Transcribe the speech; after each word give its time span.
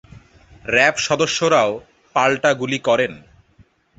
RAB 0.65 0.95
সদস্যরাও 0.97 1.71
পাল্টা 2.15 2.51
গুলি 2.53 2.79
করেন। 2.79 3.13